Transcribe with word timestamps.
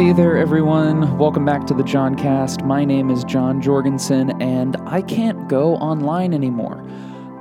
Hey 0.00 0.14
there, 0.14 0.38
everyone. 0.38 1.18
Welcome 1.18 1.44
back 1.44 1.66
to 1.66 1.74
the 1.74 1.82
JonCast. 1.82 2.64
My 2.64 2.86
name 2.86 3.10
is 3.10 3.22
Jon 3.24 3.60
Jorgenson, 3.60 4.30
and 4.40 4.78
I 4.86 5.02
can't 5.02 5.46
go 5.46 5.76
online 5.76 6.32
anymore. 6.32 6.82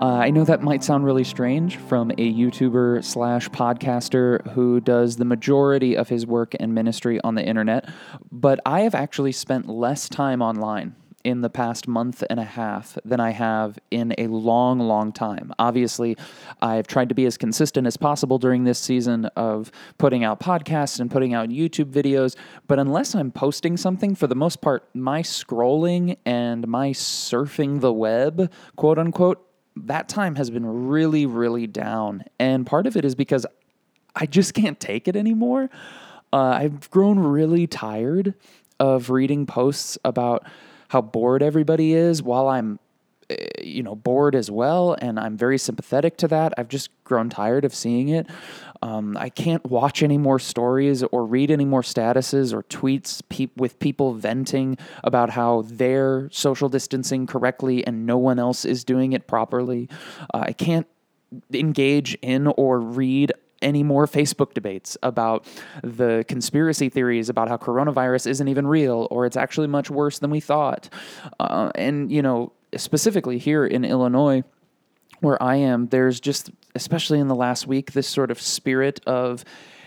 Uh, 0.02 0.16
I 0.16 0.30
know 0.30 0.44
that 0.44 0.62
might 0.62 0.84
sound 0.84 1.06
really 1.06 1.24
strange 1.24 1.78
from 1.78 2.12
a 2.12 2.34
YouTuber 2.34 3.02
slash 3.06 3.48
podcaster 3.52 4.46
who 4.52 4.82
does 4.82 5.16
the 5.16 5.24
majority 5.24 5.96
of 5.96 6.10
his 6.10 6.28
work 6.28 6.54
and 6.60 6.76
ministry 6.76 7.22
on 7.22 7.36
the 7.36 7.46
internet, 7.46 7.88
but 8.30 8.60
I 8.66 8.82
have 8.82 8.94
actually 8.94 9.32
spent 9.32 9.70
less 9.70 10.10
time 10.10 10.42
online 10.42 10.98
in 11.24 11.42
the 11.42 11.50
past 11.50 11.88
month 11.88 12.24
and 12.30 12.40
a 12.40 12.44
half 12.44 12.98
than 13.04 13.20
I 13.20 13.32
have 13.32 13.78
in 13.92 14.14
a 14.18 14.28
long, 14.28 14.80
long 14.80 15.12
time. 15.12 15.54
Obviously, 15.60 16.18
I've 16.62 16.88
tried 16.88 17.10
to 17.10 17.16
be 17.16 17.26
as 17.26 17.38
consistent 17.38 17.88
as 17.88 17.98
possible 17.98 18.38
during 18.38 18.64
this 18.64 18.80
season 18.80 19.26
of 19.36 19.72
putting 19.98 20.24
out 20.24 20.40
podcasts 20.40 21.00
and 21.00 21.12
putting 21.12 21.34
out 21.34 21.50
YouTube 21.50 21.92
videos, 21.92 22.36
but 22.68 22.80
unless 22.80 23.16
I'm 23.16 23.32
posting 23.32 23.78
something, 23.78 24.16
for 24.16 24.28
the 24.28 24.36
most 24.36 24.62
part, 24.62 24.88
my 24.94 25.22
scrolling 25.22 26.18
and 26.26 26.68
my 26.68 26.92
surfing 26.92 27.82
the 27.82 27.94
web, 27.94 28.52
quote 28.76 28.98
unquote, 28.98 29.46
that 29.76 30.10
time 30.10 30.36
has 30.36 30.50
been 30.50 30.88
really, 30.88 31.26
really 31.26 31.68
down. 31.68 32.24
And 32.40 32.66
part 32.66 32.88
of 32.88 32.98
it 32.98 33.06
is 33.06 33.16
because 33.16 33.46
I 34.16 34.26
just 34.26 34.54
can't 34.54 34.80
take 34.80 35.08
it 35.08 35.16
anymore. 35.16 35.70
Uh, 36.32 36.38
I've 36.38 36.90
grown 36.90 37.20
really 37.20 37.68
tired 37.68 38.34
of 38.80 39.10
reading 39.10 39.46
posts 39.46 39.98
about 40.04 40.46
how 40.90 41.02
bored 41.02 41.42
everybody 41.42 41.94
is 41.94 42.22
while 42.22 42.48
I'm 42.48 42.80
eh, 43.30 43.36
you 43.62 43.82
know 43.82 43.96
bored 43.96 44.36
as 44.36 44.52
well 44.52 44.96
and 45.02 45.20
i'm 45.20 45.38
very 45.38 45.58
sympathetic 45.58 46.18
to 46.18 46.28
that. 46.28 46.54
I've 46.58 46.68
just 46.68 46.90
grown 47.04 47.30
tired 47.30 47.64
of 47.64 47.74
seeing 47.74 48.10
it. 48.10 48.28
Um, 48.82 49.18
i 49.18 49.30
can't 49.30 49.64
watch 49.66 50.04
any 50.04 50.18
more 50.18 50.40
stories 50.40 51.04
or 51.04 51.26
read 51.26 51.52
any 51.52 51.66
more 51.66 51.82
statuses 51.82 52.54
or 52.54 52.64
tweets 52.64 53.22
pe- 53.30 53.54
with 53.56 53.80
people 53.80 54.14
venting 54.14 54.78
about 55.04 55.30
how 55.32 55.64
they're 55.68 56.30
social 56.32 56.70
distancing 56.70 57.28
correctly 57.28 57.86
and 57.86 58.06
no 58.06 58.18
one 58.18 58.40
else 58.40 58.66
is 58.66 58.84
doing 58.84 59.14
it 59.14 59.28
properly. 59.28 59.88
Uh, 60.34 60.44
i 60.48 60.54
can't 60.54 60.88
engage 61.54 62.18
in 62.22 62.48
or 62.48 62.80
read 62.80 63.32
any 63.62 63.84
more 63.84 64.06
Facebook 64.06 64.54
debates 64.54 64.98
about 65.04 65.46
the 65.84 66.26
conspiracy 66.28 66.90
theories 66.90 67.30
about 67.30 67.50
how 67.50 67.58
coronavirus 67.58 68.28
isn't 68.28 68.48
even 68.48 68.68
real 68.68 69.08
or 69.12 69.26
it's 69.26 69.38
actually 69.38 69.68
much 69.68 69.90
worse 69.90 70.20
than 70.20 70.30
we 70.30 70.40
thought. 70.40 70.90
Uh, 71.40 71.72
and, 71.76 72.12
you 72.12 72.22
know, 72.22 72.52
specifically 72.76 73.38
here 73.38 73.66
in 73.66 73.84
Illinois, 73.84 74.44
where 75.22 75.42
I 75.42 75.56
am, 75.56 75.88
there's 75.88 76.20
just, 76.20 76.50
especially 76.76 77.20
in 77.20 77.28
the 77.28 77.36
last 77.36 77.68
week, 77.68 77.92
this 77.92 78.08
sort 78.08 78.32
of 78.32 78.40
spirit 78.42 79.02
of, 79.06 79.44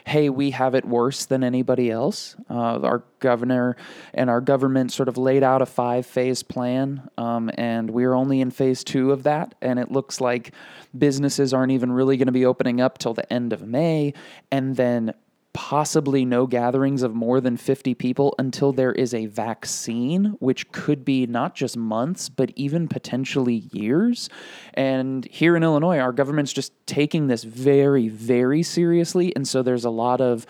hey, 0.07 0.29
we 0.29 0.51
have 0.51 0.75
it 0.75 0.85
worse 0.85 1.27
than 1.27 1.45
anybody 1.45 1.91
else. 1.91 2.37
Uh, 2.51 2.81
our 2.81 3.05
governor 3.21 3.77
and 4.15 4.29
our 4.29 4.41
government 4.41 4.93
sort 4.93 5.09
of 5.09 5.17
laid 5.17 5.43
out 5.43 5.63
a 5.63 5.67
five 5.67 6.07
phase 6.07 6.43
plan, 6.43 7.09
um, 7.17 7.51
and 7.55 7.91
we're 7.91 8.15
only 8.15 8.41
in 8.41 8.51
phase 8.51 8.83
two 8.83 9.13
of 9.13 9.23
that. 9.23 9.55
And 9.63 9.79
it 9.79 9.91
looks 9.91 10.21
like 10.21 10.53
businesses 10.97 11.55
aren't 11.55 11.73
even 11.73 11.93
really 11.93 12.17
going 12.17 12.27
to 12.27 12.33
be 12.33 12.45
opening 12.45 12.81
up 12.81 12.99
till 12.99 13.15
the 13.15 13.31
end 13.33 13.53
of 13.53 13.63
May. 13.63 14.13
And 14.51 14.77
then 14.77 15.15
possibly 15.53 16.25
no 16.25 16.47
gatherings 16.47 17.03
of 17.03 17.15
more 17.15 17.41
than 17.41 17.57
50 17.57 17.95
people 17.95 18.35
until 18.39 18.73
there 18.73 18.93
is 18.93 19.13
a 19.13 19.27
vaccine, 19.27 20.37
which 20.39 20.71
could 20.73 21.05
be 21.05 21.27
not 21.27 21.55
just 21.55 21.77
months, 21.77 22.29
but 22.29 22.53
even 22.57 22.89
potentially 22.89 23.69
years. 23.73 24.31
And 24.75 25.27
here 25.27 25.55
in 25.57 25.63
Illinois, 25.63 25.99
our 25.99 26.13
government's 26.13 26.53
just 26.53 26.73
taking 26.87 27.27
this 27.27 27.45
very, 27.45 28.09
very 28.09 28.63
seriously. 28.63 29.35
And 29.37 29.47
so 29.47 29.63
there's 29.63 29.85
a 29.85 29.91
lot 29.91 30.21
of 30.21 30.47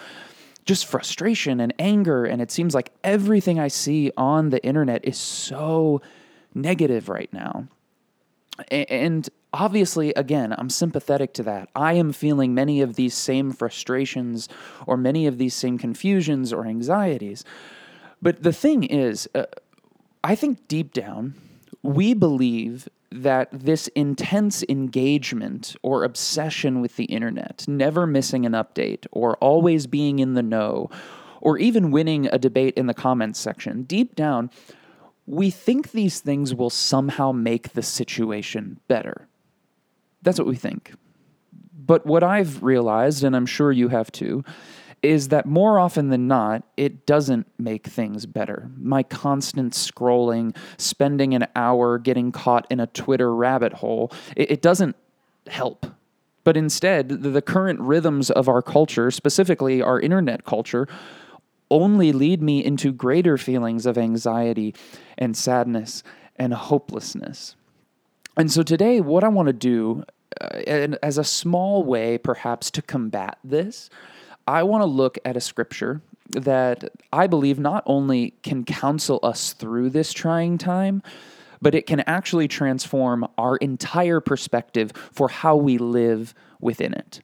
just 0.65 0.87
frustration 0.87 1.59
and 1.59 1.75
anger. 1.81 2.25
And 2.25 2.41
it 2.41 2.53
seems 2.53 2.75
like 2.75 2.93
everything 3.03 3.59
I 3.59 3.69
see 3.69 4.13
on 4.17 4.51
the 4.51 4.65
internet 4.65 5.05
is 5.05 5.19
so 5.19 6.01
negative 6.55 7.09
right 7.09 7.33
now. 7.33 7.67
And 8.71 9.29
obviously, 9.53 10.13
again, 10.15 10.55
I'm 10.57 10.71
sympathetic 10.71 11.33
to 11.35 11.43
that. 11.45 11.69
I 11.75 11.95
am 11.95 12.13
feeling 12.13 12.55
many 12.55 12.81
of 12.81 12.95
these 12.95 13.15
same 13.15 13.53
frustrations 13.53 14.49
or 14.87 14.97
many 14.97 15.27
of 15.27 15.39
these 15.39 15.55
same 15.55 15.79
confusions 15.79 16.53
or 16.53 16.67
anxieties. 16.67 17.45
But 18.21 18.43
the 18.43 18.53
thing 18.53 18.85
is, 18.85 19.29
uh, 19.35 19.45
I 20.25 20.35
think 20.35 20.69
deep 20.69 20.93
down, 20.93 21.35
we 21.83 22.15
believe 22.15 22.89
that 23.11 23.49
this 23.53 23.89
intense 23.89 24.65
engagement 24.69 25.77
or 25.83 26.05
obsession 26.05 26.81
with 26.81 26.97
the 26.97 27.05
internet, 27.05 27.65
never 27.69 28.07
missing 28.07 28.47
an 28.47 28.53
update 28.53 29.07
or 29.13 29.37
always 29.37 29.87
being 29.87 30.19
in 30.19 30.35
the 30.35 30.43
know, 30.43 30.89
or 31.41 31.59
even 31.59 31.91
winning 31.91 32.27
a 32.27 32.39
debate 32.39 32.75
in 32.75 32.87
the 32.87 32.95
comments 32.95 33.39
section, 33.39 33.83
deep 33.83 34.15
down, 34.15 34.49
we 35.27 35.51
think 35.51 35.93
these 35.93 36.21
things 36.21 36.55
will 36.55 36.71
somehow 36.71 37.33
make 37.33 37.73
the 37.73 37.83
situation 37.83 38.81
better. 38.89 39.29
That's 40.23 40.39
what 40.39 40.49
we 40.49 40.57
think. 40.57 40.95
But 41.75 42.07
what 42.07 42.23
I've 42.23 42.63
realized, 42.63 43.25
and 43.25 43.35
I'm 43.35 43.47
sure 43.47 43.73
you 43.73 43.89
have 43.89 44.13
too, 44.13 44.45
is 45.03 45.29
that 45.29 45.47
more 45.47 45.81
often 45.81 46.11
than 46.11 46.29
not, 46.29 46.63
it 46.77 47.07
doesn't 47.07 47.47
make 47.59 47.87
things 47.89 48.25
better. 48.25 48.71
My 48.77 49.03
constant 49.03 49.73
scrolling, 49.73 50.57
spending 50.77 51.35
an 51.35 51.49
hour 51.57 51.99
getting 51.99 52.31
caught 52.31 52.67
in 52.71 52.79
a 52.79 52.87
Twitter 52.87 53.35
rabbit 53.35 53.73
hole, 53.73 54.13
it, 54.37 54.53
it 54.53 54.63
doesn't 54.63 54.95
help. 55.49 55.87
But 56.45 56.57
instead, 56.57 57.09
the 57.09 57.43
current 57.43 57.81
rhythms 57.81 58.31
of 58.31 58.49
our 58.49 58.63
culture, 58.63 59.11
specifically 59.11 59.83
our 59.83 60.01
internet 60.01 60.45
culture, 60.45 60.89
only 61.73 62.13
lead 62.13 62.43
me 62.43 62.65
into 62.65 62.93
greater 62.93 63.39
feelings 63.39 63.87
of 63.87 63.97
anxiety 63.97 64.75
and 65.17 65.37
sadness 65.37 66.03
and 66.37 66.53
hopelessness. 66.53 67.57
And 68.37 68.51
so 68.53 68.63
today, 68.63 69.01
what 69.01 69.25
I 69.25 69.29
want 69.29 69.47
to 69.47 69.53
do, 69.53 70.05
uh, 70.41 70.97
as 71.03 71.19
a 71.19 71.25
small 71.25 71.83
way 71.83 72.19
perhaps 72.19 72.71
to 72.73 72.83
combat 72.83 73.39
this, 73.43 73.91
I 74.47 74.63
want 74.63 74.83
to 74.83 74.87
look 74.87 75.19
at 75.25 75.37
a 75.37 75.41
scripture 75.41 76.03
that 76.31 76.91
I 77.13 77.27
believe 77.27 77.59
not 77.59 77.83
only 77.87 78.35
can 78.43 78.65
counsel 78.65 79.21
us 79.23 79.53
through 79.53 79.91
this 79.91 80.13
trying 80.13 80.59
time, 80.59 81.03
but 81.61 81.75
it 81.75 81.87
can 81.87 82.01
actually 82.01 82.49
transform 82.49 83.27
our 83.39 83.57
entire 83.57 84.21
perspective 84.21 84.93
for 85.13 85.29
how 85.29 85.57
we 85.57 85.79
live 85.79 86.35
within 86.61 86.93
it. 86.93 87.21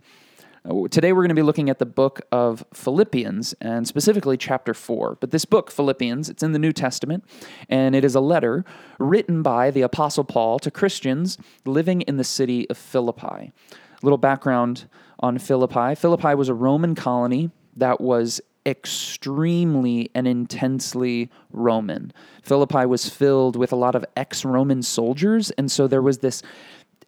Uh, 0.68 0.86
today, 0.88 1.12
we're 1.12 1.22
going 1.22 1.30
to 1.30 1.34
be 1.34 1.42
looking 1.42 1.70
at 1.70 1.78
the 1.78 1.86
book 1.86 2.20
of 2.30 2.62
Philippians, 2.74 3.54
and 3.60 3.88
specifically 3.88 4.36
chapter 4.36 4.74
4. 4.74 5.16
But 5.18 5.30
this 5.30 5.44
book, 5.44 5.70
Philippians, 5.70 6.28
it's 6.28 6.42
in 6.42 6.52
the 6.52 6.58
New 6.58 6.72
Testament, 6.72 7.24
and 7.70 7.94
it 7.94 8.04
is 8.04 8.14
a 8.14 8.20
letter 8.20 8.64
written 8.98 9.42
by 9.42 9.70
the 9.70 9.82
Apostle 9.82 10.24
Paul 10.24 10.58
to 10.58 10.70
Christians 10.70 11.38
living 11.64 12.02
in 12.02 12.18
the 12.18 12.24
city 12.24 12.68
of 12.68 12.76
Philippi. 12.76 13.52
A 13.70 14.02
little 14.02 14.18
background 14.18 14.88
on 15.20 15.38
Philippi 15.38 15.94
Philippi 15.94 16.34
was 16.34 16.48
a 16.48 16.54
Roman 16.54 16.94
colony 16.94 17.50
that 17.76 18.00
was 18.00 18.40
extremely 18.66 20.10
and 20.14 20.28
intensely 20.28 21.30
Roman. 21.50 22.12
Philippi 22.42 22.84
was 22.84 23.08
filled 23.08 23.56
with 23.56 23.72
a 23.72 23.76
lot 23.76 23.94
of 23.94 24.04
ex 24.16 24.44
Roman 24.44 24.82
soldiers, 24.82 25.50
and 25.52 25.70
so 25.70 25.88
there 25.88 26.02
was 26.02 26.18
this 26.18 26.42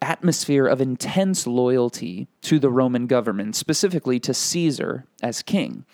atmosphere 0.02 0.66
of 0.66 0.80
intense 0.80 1.46
loyalty 1.46 2.28
to 2.42 2.58
the 2.58 2.70
Roman 2.70 3.06
government, 3.06 3.56
specifically 3.56 4.18
to 4.20 4.34
Caesar 4.34 5.04
as 5.22 5.42
king. 5.42 5.84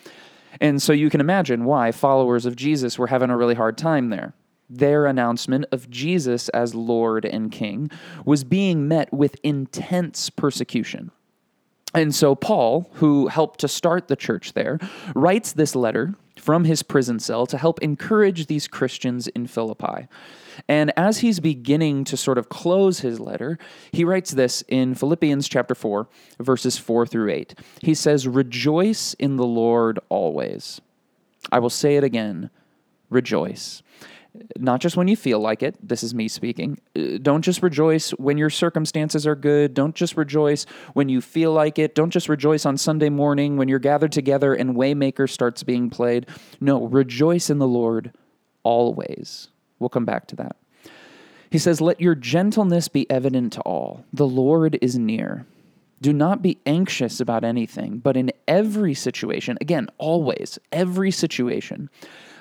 And 0.59 0.81
so 0.81 0.93
you 0.93 1.09
can 1.09 1.21
imagine 1.21 1.65
why 1.65 1.91
followers 1.91 2.45
of 2.45 2.55
Jesus 2.55 2.97
were 2.97 3.07
having 3.07 3.29
a 3.29 3.37
really 3.37 3.55
hard 3.55 3.77
time 3.77 4.09
there. 4.09 4.33
Their 4.69 5.05
announcement 5.05 5.65
of 5.71 5.89
Jesus 5.89 6.49
as 6.49 6.75
Lord 6.75 7.25
and 7.25 7.51
King 7.51 7.89
was 8.25 8.43
being 8.43 8.87
met 8.87 9.13
with 9.13 9.37
intense 9.43 10.29
persecution. 10.29 11.11
And 11.93 12.13
so 12.13 12.35
Paul, 12.35 12.89
who 12.93 13.27
helped 13.27 13.59
to 13.61 13.67
start 13.67 14.07
the 14.07 14.15
church 14.15 14.53
there, 14.53 14.79
writes 15.15 15.53
this 15.53 15.75
letter 15.75 16.15
from 16.35 16.65
his 16.65 16.83
prison 16.83 17.19
cell 17.19 17.45
to 17.47 17.57
help 17.57 17.81
encourage 17.81 18.47
these 18.47 18.67
Christians 18.67 19.27
in 19.29 19.47
Philippi. 19.47 20.07
And 20.67 20.91
as 20.97 21.19
he's 21.19 21.39
beginning 21.39 22.03
to 22.05 22.17
sort 22.17 22.37
of 22.37 22.49
close 22.49 22.99
his 22.99 23.19
letter, 23.19 23.57
he 23.91 24.03
writes 24.03 24.31
this 24.31 24.63
in 24.67 24.95
Philippians 24.95 25.47
chapter 25.47 25.75
4, 25.75 26.07
verses 26.39 26.77
4 26.77 27.05
through 27.07 27.31
8. 27.31 27.55
He 27.81 27.93
says, 27.93 28.27
Rejoice 28.27 29.13
in 29.15 29.37
the 29.37 29.45
Lord 29.45 29.99
always. 30.09 30.81
I 31.51 31.59
will 31.59 31.69
say 31.69 31.95
it 31.95 32.03
again 32.03 32.49
rejoice. 33.09 33.81
Not 34.57 34.81
just 34.81 34.97
when 34.97 35.07
you 35.07 35.15
feel 35.15 35.39
like 35.39 35.63
it. 35.63 35.75
This 35.85 36.03
is 36.03 36.13
me 36.13 36.27
speaking. 36.27 36.79
Uh, 36.95 37.17
don't 37.21 37.41
just 37.41 37.61
rejoice 37.61 38.11
when 38.11 38.37
your 38.37 38.49
circumstances 38.49 39.25
are 39.27 39.35
good. 39.35 39.73
Don't 39.73 39.95
just 39.95 40.17
rejoice 40.17 40.65
when 40.93 41.09
you 41.09 41.21
feel 41.21 41.51
like 41.51 41.79
it. 41.79 41.95
Don't 41.95 42.11
just 42.11 42.29
rejoice 42.29 42.65
on 42.65 42.77
Sunday 42.77 43.09
morning 43.09 43.57
when 43.57 43.67
you're 43.67 43.79
gathered 43.79 44.11
together 44.11 44.53
and 44.53 44.75
Waymaker 44.75 45.29
starts 45.29 45.63
being 45.63 45.89
played. 45.89 46.27
No, 46.59 46.85
rejoice 46.85 47.49
in 47.49 47.59
the 47.59 47.67
Lord 47.67 48.13
always. 48.63 49.49
We'll 49.79 49.89
come 49.89 50.05
back 50.05 50.27
to 50.27 50.35
that. 50.37 50.55
He 51.49 51.57
says, 51.57 51.81
Let 51.81 52.01
your 52.01 52.15
gentleness 52.15 52.87
be 52.87 53.09
evident 53.09 53.53
to 53.53 53.61
all. 53.61 54.05
The 54.11 54.27
Lord 54.27 54.77
is 54.81 54.97
near. 54.97 55.45
Do 56.01 56.13
not 56.13 56.41
be 56.41 56.59
anxious 56.65 57.19
about 57.19 57.43
anything, 57.43 57.97
but 57.97 58.15
in 58.15 58.31
every 58.47 58.93
situation, 58.93 59.57
again, 59.61 59.87
always, 59.97 60.59
every 60.71 61.09
situation, 61.09 61.89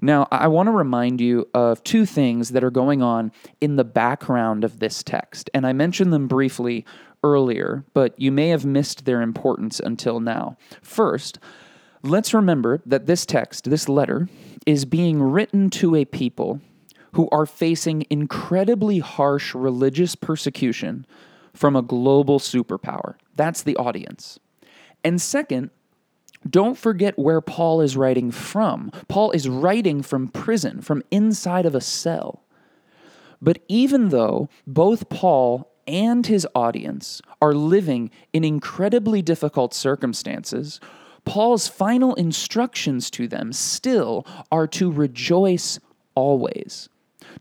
Now, 0.00 0.28
I 0.30 0.48
want 0.48 0.66
to 0.66 0.72
remind 0.72 1.20
you 1.20 1.48
of 1.54 1.82
two 1.84 2.06
things 2.06 2.50
that 2.50 2.64
are 2.64 2.70
going 2.70 3.02
on 3.02 3.32
in 3.60 3.76
the 3.76 3.84
background 3.84 4.64
of 4.64 4.78
this 4.80 5.02
text, 5.02 5.50
and 5.54 5.66
I 5.66 5.72
mentioned 5.72 6.12
them 6.12 6.28
briefly 6.28 6.84
earlier, 7.22 7.84
but 7.94 8.18
you 8.20 8.30
may 8.30 8.48
have 8.48 8.64
missed 8.64 9.04
their 9.04 9.22
importance 9.22 9.80
until 9.80 10.20
now. 10.20 10.56
First, 10.82 11.38
let's 12.02 12.34
remember 12.34 12.82
that 12.84 13.06
this 13.06 13.24
text, 13.24 13.70
this 13.70 13.88
letter, 13.88 14.28
is 14.66 14.84
being 14.84 15.22
written 15.22 15.70
to 15.70 15.94
a 15.94 16.04
people 16.04 16.60
who 17.12 17.28
are 17.30 17.46
facing 17.46 18.04
incredibly 18.10 18.98
harsh 18.98 19.54
religious 19.54 20.14
persecution 20.14 21.06
from 21.54 21.76
a 21.76 21.82
global 21.82 22.38
superpower. 22.38 23.14
That's 23.36 23.62
the 23.62 23.76
audience. 23.76 24.38
And 25.02 25.20
second, 25.20 25.70
don't 26.48 26.76
forget 26.76 27.18
where 27.18 27.40
Paul 27.40 27.80
is 27.80 27.96
writing 27.96 28.30
from. 28.30 28.90
Paul 29.08 29.30
is 29.30 29.48
writing 29.48 30.02
from 30.02 30.28
prison, 30.28 30.80
from 30.80 31.02
inside 31.10 31.66
of 31.66 31.74
a 31.74 31.80
cell. 31.80 32.42
But 33.40 33.60
even 33.68 34.10
though 34.10 34.48
both 34.66 35.08
Paul 35.08 35.70
and 35.86 36.26
his 36.26 36.46
audience 36.54 37.20
are 37.42 37.54
living 37.54 38.10
in 38.32 38.44
incredibly 38.44 39.22
difficult 39.22 39.74
circumstances, 39.74 40.80
Paul's 41.24 41.68
final 41.68 42.14
instructions 42.14 43.10
to 43.10 43.26
them 43.26 43.52
still 43.52 44.26
are 44.52 44.66
to 44.68 44.90
rejoice 44.90 45.78
always, 46.14 46.88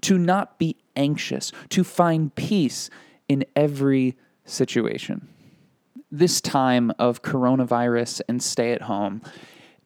to 0.02 0.18
not 0.18 0.58
be 0.58 0.78
anxious, 0.96 1.52
to 1.70 1.84
find 1.84 2.34
peace 2.36 2.90
in 3.28 3.46
every 3.56 4.18
situation 4.46 5.33
this 6.14 6.40
time 6.42 6.92
of 7.00 7.24
coronavirus 7.24 8.22
and 8.30 8.42
stay 8.42 8.72
at 8.72 8.84
home 8.84 9.20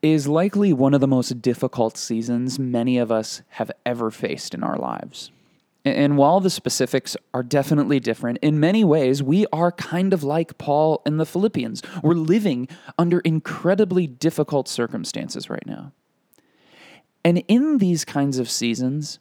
is 0.01 0.27
likely 0.27 0.73
one 0.73 0.93
of 0.93 0.99
the 0.99 1.07
most 1.07 1.41
difficult 1.41 1.97
seasons 1.97 2.59
many 2.59 2.97
of 2.97 3.09
us 3.09 3.41
have 3.51 3.71
ever 3.85 4.11
faced 4.11 4.53
in 4.53 4.61
our 4.61 4.77
lives. 4.77 5.31
And 5.85 6.17
while 6.17 6.41
the 6.41 6.49
specifics 6.49 7.15
are 7.33 7.43
definitely 7.43 8.01
different, 8.01 8.39
in 8.41 8.59
many 8.59 8.83
ways, 8.83 9.23
we 9.23 9.45
are 9.53 9.71
kind 9.71 10.13
of 10.13 10.21
like 10.21 10.57
Paul 10.57 11.01
and 11.05 11.17
the 11.17 11.25
Philippians. 11.25 11.81
We're 12.03 12.13
living 12.13 12.67
under 12.97 13.21
incredibly 13.21 14.05
difficult 14.05 14.67
circumstances 14.67 15.49
right 15.49 15.65
now. 15.65 15.93
And 17.23 17.41
in 17.47 17.77
these 17.77 18.03
kinds 18.03 18.37
of 18.37 18.49
seasons, 18.49 19.19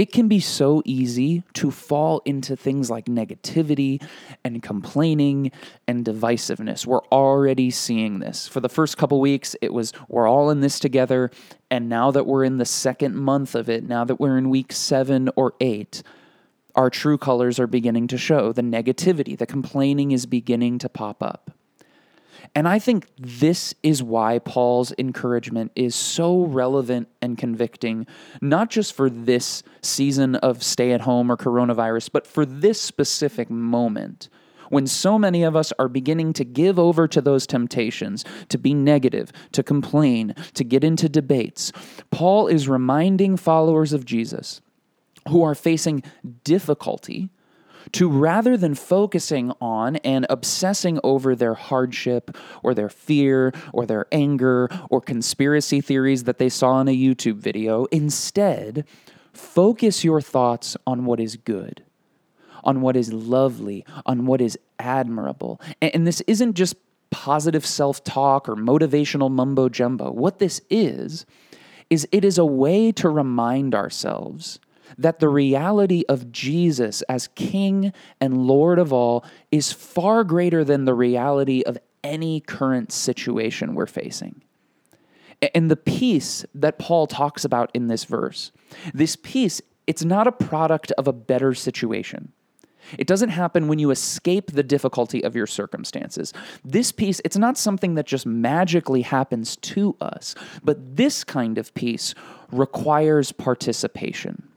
it 0.00 0.12
can 0.12 0.28
be 0.28 0.40
so 0.40 0.80
easy 0.86 1.42
to 1.52 1.70
fall 1.70 2.22
into 2.24 2.56
things 2.56 2.88
like 2.88 3.04
negativity 3.04 4.02
and 4.42 4.62
complaining 4.62 5.52
and 5.86 6.06
divisiveness. 6.06 6.86
We're 6.86 7.04
already 7.12 7.70
seeing 7.70 8.18
this. 8.18 8.48
For 8.48 8.60
the 8.60 8.70
first 8.70 8.96
couple 8.96 9.20
weeks, 9.20 9.54
it 9.60 9.74
was 9.74 9.92
we're 10.08 10.26
all 10.26 10.48
in 10.48 10.62
this 10.62 10.78
together. 10.80 11.30
And 11.70 11.90
now 11.90 12.12
that 12.12 12.24
we're 12.24 12.44
in 12.44 12.56
the 12.56 12.64
second 12.64 13.14
month 13.14 13.54
of 13.54 13.68
it, 13.68 13.86
now 13.86 14.06
that 14.06 14.18
we're 14.18 14.38
in 14.38 14.48
week 14.48 14.72
seven 14.72 15.28
or 15.36 15.52
eight, 15.60 16.02
our 16.74 16.88
true 16.88 17.18
colors 17.18 17.60
are 17.60 17.66
beginning 17.66 18.06
to 18.06 18.16
show. 18.16 18.54
The 18.54 18.62
negativity, 18.62 19.36
the 19.36 19.44
complaining 19.44 20.12
is 20.12 20.24
beginning 20.24 20.78
to 20.78 20.88
pop 20.88 21.22
up. 21.22 21.50
And 22.54 22.66
I 22.66 22.78
think 22.78 23.06
this 23.16 23.74
is 23.82 24.02
why 24.02 24.40
Paul's 24.40 24.92
encouragement 24.98 25.70
is 25.76 25.94
so 25.94 26.44
relevant 26.44 27.08
and 27.22 27.38
convicting, 27.38 28.06
not 28.40 28.70
just 28.70 28.92
for 28.92 29.08
this 29.08 29.62
season 29.82 30.34
of 30.36 30.62
stay 30.62 30.92
at 30.92 31.02
home 31.02 31.30
or 31.30 31.36
coronavirus, 31.36 32.10
but 32.12 32.26
for 32.26 32.44
this 32.44 32.80
specific 32.80 33.50
moment 33.50 34.28
when 34.70 34.86
so 34.86 35.18
many 35.18 35.42
of 35.42 35.54
us 35.54 35.72
are 35.78 35.88
beginning 35.88 36.32
to 36.32 36.44
give 36.44 36.78
over 36.78 37.06
to 37.08 37.20
those 37.20 37.46
temptations, 37.46 38.24
to 38.48 38.56
be 38.56 38.72
negative, 38.72 39.32
to 39.52 39.62
complain, 39.62 40.34
to 40.54 40.64
get 40.64 40.82
into 40.82 41.08
debates. 41.08 41.72
Paul 42.10 42.46
is 42.46 42.68
reminding 42.68 43.36
followers 43.36 43.92
of 43.92 44.04
Jesus 44.04 44.60
who 45.28 45.42
are 45.42 45.54
facing 45.54 46.02
difficulty 46.44 47.30
to 47.92 48.08
rather 48.08 48.56
than 48.56 48.74
focusing 48.74 49.52
on 49.60 49.96
and 49.96 50.26
obsessing 50.30 51.00
over 51.02 51.34
their 51.34 51.54
hardship 51.54 52.36
or 52.62 52.74
their 52.74 52.88
fear 52.88 53.52
or 53.72 53.86
their 53.86 54.06
anger 54.12 54.68
or 54.90 55.00
conspiracy 55.00 55.80
theories 55.80 56.24
that 56.24 56.38
they 56.38 56.48
saw 56.48 56.80
in 56.80 56.88
a 56.88 56.96
YouTube 56.96 57.36
video, 57.36 57.86
instead, 57.86 58.84
focus 59.32 60.04
your 60.04 60.20
thoughts 60.20 60.76
on 60.86 61.04
what 61.04 61.20
is 61.20 61.36
good, 61.36 61.82
on 62.64 62.80
what 62.80 62.96
is 62.96 63.12
lovely, 63.12 63.84
on 64.06 64.26
what 64.26 64.40
is 64.40 64.58
admirable. 64.78 65.60
And, 65.80 66.06
this 66.06 66.20
isn't 66.22 66.54
just 66.54 66.76
positive 67.10 67.66
self 67.66 68.02
talk 68.04 68.48
or 68.48 68.56
motivational 68.56 69.30
mumbo 69.30 69.68
jumbo. 69.68 70.10
What 70.10 70.38
this 70.38 70.60
is, 70.70 71.26
is 71.88 72.06
it 72.12 72.24
is 72.24 72.38
a 72.38 72.44
way 72.44 72.92
to 72.92 73.08
remind 73.08 73.74
ourselves 73.74 74.60
that 74.98 75.18
the 75.18 75.28
reality 75.28 76.04
of 76.08 76.32
Jesus 76.32 77.02
as 77.02 77.28
King 77.28 77.92
and 78.20 78.46
Lord 78.46 78.78
of 78.78 78.92
all 78.92 79.24
is 79.50 79.72
far 79.72 80.24
greater 80.24 80.64
than 80.64 80.84
the 80.84 80.94
reality 80.94 81.62
of 81.62 81.78
any 82.02 82.40
current 82.40 82.92
situation 82.92 83.74
we're 83.74 83.86
facing. 83.86 84.42
And 85.54 85.70
the 85.70 85.76
peace 85.76 86.44
that 86.54 86.78
Paul 86.78 87.06
talks 87.06 87.44
about 87.44 87.70
in 87.72 87.86
this 87.86 88.04
verse, 88.04 88.52
this 88.92 89.16
peace, 89.16 89.62
it's 89.86 90.04
not 90.04 90.26
a 90.26 90.32
product 90.32 90.92
of 90.92 91.08
a 91.08 91.12
better 91.12 91.54
situation. 91.54 92.32
It 92.98 93.06
doesn't 93.06 93.30
happen 93.30 93.68
when 93.68 93.78
you 93.78 93.90
escape 93.90 94.52
the 94.52 94.62
difficulty 94.62 95.22
of 95.22 95.36
your 95.36 95.46
circumstances. 95.46 96.32
This 96.64 96.92
peace, 96.92 97.20
it's 97.24 97.36
not 97.36 97.56
something 97.56 97.94
that 97.94 98.06
just 98.06 98.26
magically 98.26 99.02
happens 99.02 99.56
to 99.56 99.96
us, 100.00 100.34
but 100.64 100.96
this 100.96 101.24
kind 101.24 101.58
of 101.58 101.72
peace 101.74 102.14
requires 102.50 103.32
participation. 103.32 104.49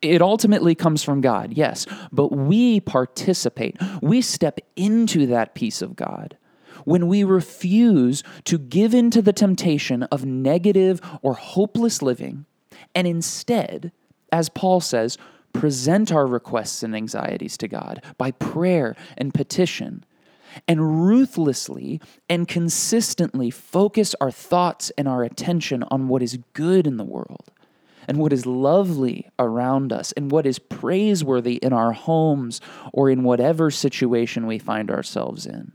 It 0.00 0.22
ultimately 0.22 0.74
comes 0.74 1.02
from 1.02 1.20
God, 1.20 1.52
yes, 1.52 1.86
but 2.10 2.32
we 2.32 2.80
participate. 2.80 3.76
We 4.00 4.22
step 4.22 4.58
into 4.76 5.26
that 5.26 5.54
peace 5.54 5.82
of 5.82 5.96
God 5.96 6.36
when 6.84 7.06
we 7.06 7.24
refuse 7.24 8.22
to 8.44 8.58
give 8.58 8.94
in 8.94 9.10
to 9.10 9.22
the 9.22 9.32
temptation 9.32 10.02
of 10.04 10.24
negative 10.24 11.00
or 11.22 11.34
hopeless 11.34 12.02
living 12.02 12.44
and 12.94 13.06
instead, 13.06 13.92
as 14.32 14.48
Paul 14.48 14.80
says, 14.80 15.18
present 15.52 16.12
our 16.12 16.26
requests 16.26 16.82
and 16.82 16.94
anxieties 16.94 17.56
to 17.58 17.68
God 17.68 18.02
by 18.18 18.32
prayer 18.32 18.96
and 19.16 19.32
petition 19.32 20.04
and 20.68 21.06
ruthlessly 21.06 22.00
and 22.28 22.46
consistently 22.46 23.50
focus 23.50 24.14
our 24.20 24.30
thoughts 24.30 24.90
and 24.96 25.08
our 25.08 25.22
attention 25.22 25.84
on 25.90 26.08
what 26.08 26.22
is 26.22 26.38
good 26.52 26.86
in 26.86 26.96
the 26.96 27.04
world 27.04 27.50
and 28.08 28.18
what 28.18 28.32
is 28.32 28.46
lovely 28.46 29.28
around 29.38 29.92
us 29.92 30.12
and 30.12 30.30
what 30.30 30.46
is 30.46 30.58
praiseworthy 30.58 31.54
in 31.56 31.72
our 31.72 31.92
homes 31.92 32.60
or 32.92 33.10
in 33.10 33.22
whatever 33.22 33.70
situation 33.70 34.46
we 34.46 34.58
find 34.58 34.90
ourselves 34.90 35.46
in. 35.46 35.72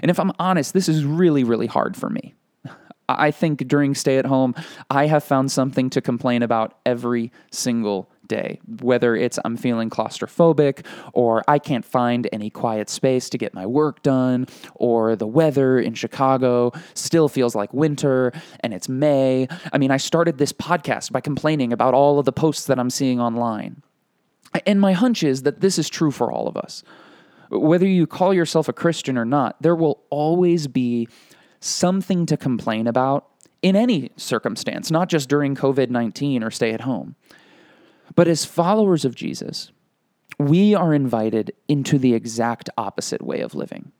And 0.00 0.10
if 0.10 0.18
I'm 0.20 0.32
honest, 0.38 0.74
this 0.74 0.88
is 0.88 1.04
really, 1.04 1.44
really 1.44 1.66
hard 1.66 1.96
for 1.96 2.10
me. 2.10 2.34
I 3.08 3.30
think 3.30 3.66
during 3.68 3.94
stay 3.94 4.18
at 4.18 4.26
home, 4.26 4.54
I 4.90 5.06
have 5.06 5.24
found 5.24 5.50
something 5.50 5.90
to 5.90 6.00
complain 6.00 6.42
about 6.42 6.78
every 6.84 7.32
single 7.50 8.10
day, 8.28 8.60
whether 8.80 9.16
it's 9.16 9.38
I'm 9.44 9.56
feeling 9.56 9.90
claustrophobic 9.90 10.84
or 11.12 11.44
I 11.48 11.58
can't 11.58 11.84
find 11.84 12.28
any 12.32 12.50
quiet 12.50 12.88
space 12.88 13.28
to 13.30 13.38
get 13.38 13.54
my 13.54 13.66
work 13.66 14.02
done, 14.02 14.46
or 14.74 15.16
the 15.16 15.26
weather 15.26 15.78
in 15.78 15.94
Chicago 15.94 16.72
still 16.94 17.28
feels 17.28 17.54
like 17.54 17.72
winter 17.72 18.32
and 18.60 18.74
it's 18.74 18.88
May. 18.88 19.48
I 19.72 19.78
mean, 19.78 19.90
I 19.90 19.96
started 19.96 20.38
this 20.38 20.52
podcast 20.52 21.12
by 21.12 21.20
complaining 21.20 21.72
about 21.72 21.94
all 21.94 22.18
of 22.18 22.24
the 22.24 22.32
posts 22.32 22.66
that 22.66 22.78
I'm 22.78 22.90
seeing 22.90 23.20
online. 23.20 23.82
And 24.64 24.80
my 24.80 24.92
hunch 24.92 25.22
is 25.22 25.42
that 25.42 25.60
this 25.60 25.78
is 25.78 25.88
true 25.88 26.10
for 26.10 26.32
all 26.32 26.48
of 26.48 26.56
us. 26.56 26.82
Whether 27.50 27.86
you 27.86 28.06
call 28.06 28.32
yourself 28.32 28.68
a 28.68 28.72
Christian 28.72 29.18
or 29.18 29.24
not, 29.24 29.60
there 29.62 29.76
will 29.76 30.02
always 30.10 30.66
be 30.66 31.08
something 31.60 32.26
to 32.26 32.36
complain 32.36 32.86
about 32.86 33.28
in 33.62 33.76
any 33.76 34.10
circumstance, 34.16 34.90
not 34.90 35.08
just 35.08 35.28
during 35.28 35.54
COVID 35.54 35.90
19 35.90 36.42
or 36.42 36.50
stay 36.50 36.72
at 36.72 36.82
home. 36.82 37.16
But 38.14 38.28
as 38.28 38.44
followers 38.44 39.04
of 39.04 39.14
Jesus, 39.14 39.70
we 40.38 40.74
are 40.74 40.94
invited 40.94 41.52
into 41.68 41.98
the 41.98 42.14
exact 42.14 42.70
opposite 42.76 43.22
way 43.22 43.40
of 43.40 43.54
living. 43.54 43.92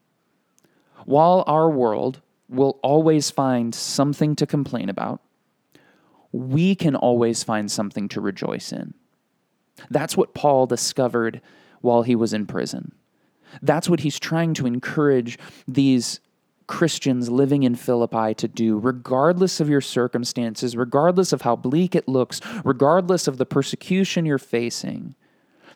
While 1.05 1.43
our 1.47 1.69
world 1.69 2.21
will 2.49 2.79
always 2.81 3.29
find 3.29 3.73
something 3.73 4.35
to 4.35 4.45
complain 4.45 4.89
about, 4.89 5.21
we 6.31 6.75
can 6.75 6.95
always 6.95 7.43
find 7.43 7.71
something 7.71 8.07
to 8.09 8.21
rejoice 8.21 8.71
in. 8.71 8.93
That's 9.89 10.17
what 10.17 10.33
Paul 10.33 10.65
discovered 10.65 11.41
while 11.81 12.03
he 12.03 12.15
was 12.15 12.33
in 12.33 12.45
prison. 12.45 12.93
That's 13.61 13.89
what 13.89 14.01
he's 14.01 14.19
trying 14.19 14.53
to 14.55 14.67
encourage 14.67 15.39
these 15.67 16.19
Christians 16.67 17.29
living 17.29 17.63
in 17.63 17.75
Philippi 17.75 18.33
to 18.35 18.47
do, 18.47 18.77
regardless 18.77 19.59
of 19.59 19.69
your 19.69 19.81
circumstances, 19.81 20.75
regardless 20.75 21.33
of 21.33 21.41
how 21.41 21.55
bleak 21.55 21.95
it 21.95 22.07
looks, 22.07 22.41
regardless 22.63 23.27
of 23.27 23.37
the 23.37 23.45
persecution 23.45 24.25
you're 24.25 24.37
facing. 24.37 25.15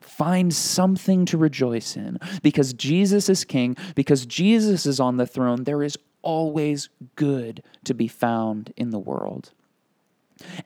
Find 0.01 0.53
something 0.53 1.25
to 1.25 1.38
rejoice 1.38 1.95
in 1.95 2.19
because 2.43 2.74
Jesus 2.74 3.29
is 3.29 3.45
king, 3.45 3.77
because 3.95 4.25
Jesus 4.25 4.86
is 4.86 5.00
on 5.00 5.17
the 5.17 5.25
throne. 5.25 5.63
There 5.63 5.83
is 5.83 5.98
always 6.21 6.89
good 7.15 7.63
to 7.86 7.93
be 7.93 8.07
found 8.07 8.74
in 8.75 8.89
the 8.89 9.00
world. 9.00 9.51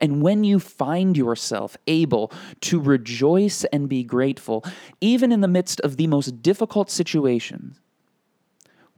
And 0.00 0.22
when 0.22 0.42
you 0.44 0.58
find 0.58 1.16
yourself 1.16 1.76
able 1.86 2.32
to 2.62 2.80
rejoice 2.80 3.64
and 3.64 3.88
be 3.88 4.02
grateful, 4.02 4.64
even 5.00 5.32
in 5.32 5.40
the 5.40 5.48
midst 5.48 5.80
of 5.80 5.96
the 5.96 6.06
most 6.06 6.42
difficult 6.42 6.90
situations, 6.90 7.78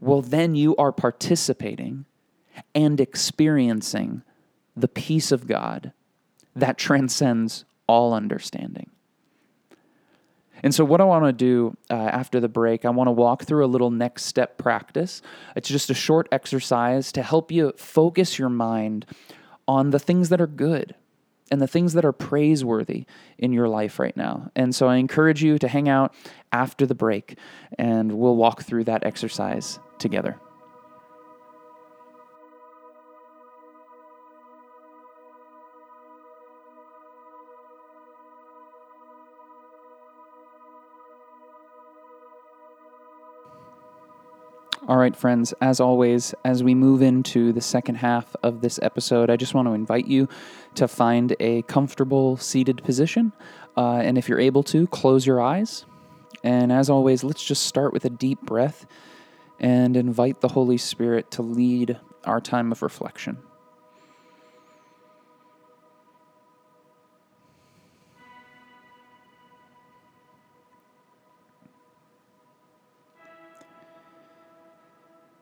well, 0.00 0.23
then 0.23 0.55
you 0.55 0.76
are 0.76 0.93
participating 0.93 2.05
and 2.75 3.00
experiencing 3.00 4.23
the 4.76 4.88
peace 4.88 5.33
of 5.33 5.47
God 5.47 5.93
that 6.55 6.78
transcends 6.78 7.64
all 7.87 8.12
understanding. 8.12 8.90
And 10.62 10.75
so, 10.75 10.85
what 10.85 11.00
I 11.00 11.05
want 11.05 11.25
to 11.25 11.33
do 11.33 11.76
uh, 11.88 11.95
after 11.95 12.40
the 12.40 12.49
break, 12.49 12.85
I 12.85 12.90
want 12.90 13.07
to 13.07 13.12
walk 13.12 13.45
through 13.45 13.64
a 13.64 13.69
little 13.69 13.90
next 13.90 14.25
step 14.25 14.59
practice. 14.59 15.23
It's 15.55 15.69
just 15.69 15.88
a 15.88 15.95
short 15.95 16.28
exercise 16.33 17.12
to 17.12 17.23
help 17.23 17.52
you 17.52 17.73
focus 17.76 18.38
your 18.38 18.49
mind 18.49 19.07
on 19.69 19.90
the 19.90 20.00
things 20.00 20.31
that 20.31 20.40
are 20.40 20.49
good 20.49 20.97
and 21.50 21.62
the 21.62 21.69
things 21.69 21.93
that 21.93 22.05
are 22.05 22.12
praiseworthy 22.12 23.07
in 23.38 23.52
your 23.52 23.69
life 23.69 23.99
right 23.99 24.17
now. 24.17 24.50
And 24.57 24.75
so, 24.75 24.88
I 24.88 24.97
encourage 24.97 25.45
you 25.45 25.59
to 25.59 25.69
hang 25.69 25.88
out 25.88 26.12
after 26.50 26.87
the 26.87 26.95
break 26.95 27.38
and 27.78 28.12
we'll 28.12 28.37
walk 28.37 28.62
through 28.64 28.85
that 28.85 29.07
exercise 29.07 29.78
together. 29.99 30.40
All 44.88 44.97
right, 44.97 45.14
friends, 45.14 45.52
as 45.61 45.81
always, 45.81 46.35
as 46.47 46.64
we 46.64 46.75
move 46.75 47.02
into 47.02 47.52
the 47.52 47.61
second 47.61 47.97
half 47.97 48.35
of 48.43 48.62
this 48.62 48.81
episode, 48.81 49.28
I 49.28 49.37
just 49.37 49.52
want 49.52 49.69
to 49.69 49.75
invite 49.75 50.07
you 50.07 50.31
to 50.76 50.88
find 50.88 51.37
a 51.40 51.61
comfortable 51.62 52.38
seated 52.38 52.83
position. 52.83 53.35
Uh, 53.76 53.97
and 53.97 54.17
if 54.17 54.31
you're 54.31 54.40
able 54.40 54.62
to, 54.62 54.87
close 54.87 55.26
your 55.26 55.43
eyes. 55.43 55.85
And 56.43 56.73
as 56.73 56.88
always, 56.88 57.23
let's 57.23 57.45
just 57.45 57.64
start 57.64 57.93
with 57.93 58.07
a 58.07 58.11
deep 58.11 58.40
breath 58.40 58.87
and 59.60 59.96
invite 59.96 60.40
the 60.40 60.48
Holy 60.48 60.76
Spirit 60.76 61.30
to 61.32 61.42
lead 61.42 61.98
our 62.24 62.40
time 62.40 62.72
of 62.72 62.82
reflection. 62.82 63.38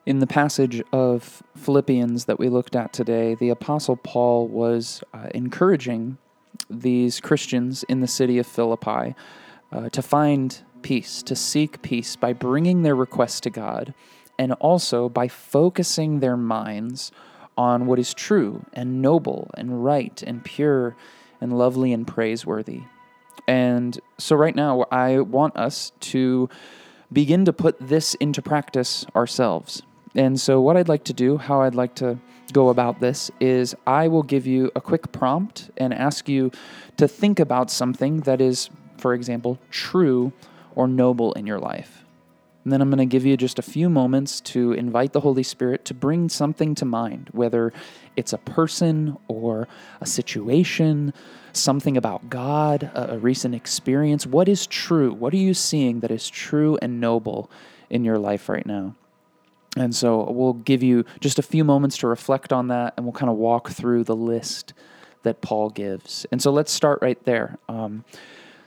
In 0.07 0.21
the 0.21 0.27
passage 0.27 0.81
of 0.93 1.43
Philippians 1.57 2.27
that 2.27 2.39
we 2.39 2.49
looked 2.49 2.77
at 2.77 2.93
today, 2.93 3.35
the 3.35 3.49
Apostle 3.49 3.97
Paul 3.97 4.47
was 4.47 5.03
uh, 5.13 5.27
encouraging 5.35 6.19
these 6.71 7.19
Christians 7.21 7.83
in 7.89 8.01
the 8.01 8.07
city 8.07 8.39
of 8.39 8.47
Philippi 8.47 9.17
uh, 9.73 9.89
to 9.89 10.03
find 10.03 10.63
peace, 10.87 11.21
to 11.21 11.35
seek 11.35 11.83
peace 11.83 12.15
by 12.15 12.33
bringing 12.33 12.83
their 12.83 12.95
request 12.95 13.43
to 13.43 13.51
God, 13.51 13.93
and 14.39 14.53
also 14.53 15.09
by 15.09 15.27
focusing 15.27 16.21
their 16.21 16.37
minds 16.37 17.11
on 17.59 17.87
what 17.87 17.99
is 17.99 18.15
true 18.15 18.65
and 18.73 19.03
noble 19.03 19.51
and 19.55 19.85
right 19.85 20.23
and 20.23 20.45
pure 20.45 20.95
and 21.41 21.59
lovely 21.59 21.93
and 21.93 22.07
praiseworthy. 22.07 22.83
And 23.49 23.99
so, 24.17 24.37
right 24.37 24.55
now, 24.55 24.87
I 24.93 25.19
want 25.19 25.57
us 25.57 25.91
to 26.13 26.49
begin 27.13 27.45
to 27.47 27.53
put 27.53 27.77
this 27.81 28.15
into 28.15 28.41
practice 28.41 29.05
ourselves. 29.17 29.83
And 30.15 30.41
so, 30.41 30.61
what 30.61 30.77
I'd 30.77 30.89
like 30.89 31.03
to 31.05 31.13
do, 31.13 31.37
how 31.37 31.63
I'd 31.63 31.75
like 31.75 31.97
to 31.97 32.17
go 32.53 32.69
about 32.69 33.01
this, 33.01 33.29
is 33.41 33.75
I 33.89 34.07
will 34.07 34.23
give 34.23 34.47
you 34.47 34.71
a 34.77 34.81
quick 34.81 35.11
prompt 35.11 35.69
and 35.79 35.93
ask 35.93 36.29
you 36.29 36.53
to 36.97 37.09
think 37.09 37.41
about 37.41 37.73
something 37.73 38.21
that 38.21 38.41
is, 38.41 38.71
for 38.99 39.15
example, 39.15 39.59
true 39.73 40.33
or 40.77 40.87
noble 40.87 41.33
in 41.33 41.47
your 41.49 41.59
life. 41.59 42.05
And 42.63 42.73
then 42.73 42.81
I'm 42.81 42.91
going 42.91 42.99
to 42.99 43.07
give 43.07 43.25
you 43.25 43.37
just 43.37 43.61
a 43.61 43.63
few 43.63 43.89
moments 43.89 44.41
to 44.41 44.73
invite 44.73 45.13
the 45.13 45.21
Holy 45.21 45.45
Spirit 45.45 45.85
to 45.85 45.95
bring 45.95 46.29
something 46.29 46.75
to 46.75 46.85
mind, 46.85 47.29
whether 47.31 47.73
it's 48.17 48.33
a 48.33 48.39
person 48.39 49.17
or 49.29 49.69
a 50.01 50.07
situation, 50.07 51.15
something 51.53 51.97
about 51.97 52.29
God, 52.29 52.91
a, 52.95 53.15
a 53.15 53.19
recent 53.19 53.55
experience. 53.55 54.27
What 54.27 54.49
is 54.49 54.67
true? 54.67 55.13
What 55.13 55.33
are 55.33 55.37
you 55.39 55.55
seeing 55.55 56.01
that 56.01 56.11
is 56.11 56.29
true 56.29 56.77
and 56.83 57.01
noble 57.01 57.51
in 57.89 58.05
your 58.05 58.19
life 58.19 58.49
right 58.49 58.67
now? 58.67 58.97
And 59.77 59.95
so 59.95 60.29
we'll 60.31 60.55
give 60.55 60.83
you 60.83 61.05
just 61.21 61.39
a 61.39 61.43
few 61.43 61.63
moments 61.63 61.99
to 61.99 62.09
reflect 62.09 62.53
on 62.53 62.67
that, 62.69 62.95
and 62.97 63.07
we'll 63.07 63.13
kind 63.13 63.31
of 63.31 63.37
walk 63.37 63.71
through 63.71 64.05
the 64.05 64.17
list 64.17 64.73
that 65.23 65.41
Paul 65.41 65.71
gives. 65.71 66.27
And 66.33 66.43
so 66.43 66.51
let's 66.51 66.73
start 66.73 66.99
right 67.01 67.23
there. 67.25 67.59
Um, 67.69 68.05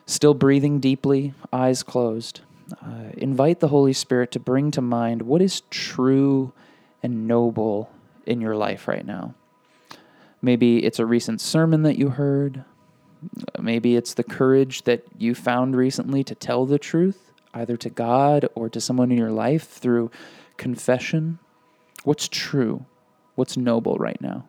still 0.10 0.34
breathing 0.34 0.80
deeply, 0.80 1.34
eyes 1.54 1.84
closed. 1.84 2.42
Uh, 2.84 3.12
invite 3.16 3.60
the 3.60 3.68
Holy 3.68 3.94
Spirit 3.94 4.32
to 4.32 4.40
bring 4.40 4.72
to 4.72 4.82
mind 4.82 5.22
what 5.22 5.42
is 5.42 5.62
true 5.70 6.52
and 7.04 7.28
noble 7.28 7.92
in 8.26 8.42
your 8.42 8.56
life 8.56 8.88
right 8.88 9.06
now. 9.06 9.36
Maybe 10.42 10.84
it's 10.84 10.98
a 11.00 11.06
recent 11.06 11.42
sermon 11.42 11.84
that 11.84 11.98
you 11.98 12.10
heard. 12.10 12.64
Maybe 13.60 13.96
it's 13.96 14.16
the 14.16 14.24
courage 14.24 14.84
that 14.84 15.04
you 15.18 15.36
found 15.36 15.76
recently 15.76 16.24
to 16.24 16.34
tell 16.34 16.66
the 16.66 16.80
truth, 16.80 17.32
either 17.54 17.78
to 17.78 17.90
God 17.90 18.48
or 18.56 18.68
to 18.70 18.82
someone 18.82 19.12
in 19.12 19.18
your 19.18 19.32
life 19.32 19.68
through 19.68 20.10
confession, 20.58 21.38
what's 22.04 22.28
true, 22.28 22.86
what's 23.36 23.58
noble 23.58 23.98
right 23.98 24.20
now. 24.22 24.46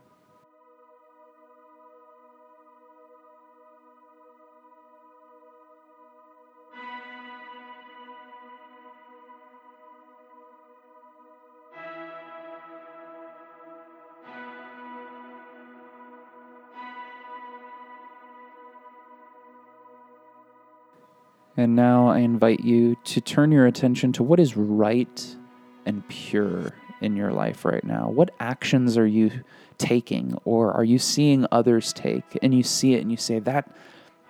And 21.61 21.77
now 21.77 22.09
I 22.09 22.21
invite 22.21 22.61
you 22.61 22.97
to 23.05 23.21
turn 23.21 23.53
your 23.53 23.67
attention 23.67 24.15
to 24.15 24.23
what 24.23 24.41
is 24.41 24.57
right 24.57 25.37
and 25.85 26.09
pure 26.09 26.73
in 27.03 27.17
your 27.17 27.33
life 27.33 27.67
right 27.67 27.85
now? 27.85 28.09
What 28.09 28.31
actions 28.41 28.97
are 28.97 29.07
you 29.07 29.31
taking 29.77 30.39
or 30.47 30.73
are 30.73 30.85
you 30.85 30.99
seeing 30.99 31.47
others 31.53 31.93
take 31.93 32.39
and 32.41 32.55
you 32.55 32.63
see 32.63 32.95
it 32.95 33.03
and 33.03 33.11
you 33.11 33.19
say 33.19 33.41
that 33.41 33.71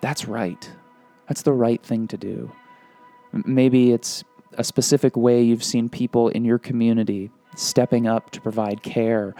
that's 0.01 0.25
right. 0.25 0.69
That's 1.29 1.43
the 1.43 1.53
right 1.53 1.81
thing 1.81 2.05
to 2.09 2.17
do. 2.17 2.51
Maybe 3.31 3.93
it's 3.93 4.25
a 4.57 4.63
specific 4.65 5.15
way 5.15 5.41
you've 5.41 5.63
seen 5.63 5.87
people 5.87 6.27
in 6.27 6.43
your 6.43 6.59
community 6.59 7.31
stepping 7.55 8.07
up 8.07 8.31
to 8.31 8.41
provide 8.41 8.83
care 8.83 9.35